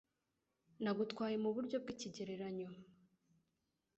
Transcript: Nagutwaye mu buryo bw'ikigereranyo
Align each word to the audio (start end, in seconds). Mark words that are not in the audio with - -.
Nagutwaye 0.83 1.35
mu 1.43 1.49
buryo 1.55 1.77
bw'ikigereranyo 1.83 2.69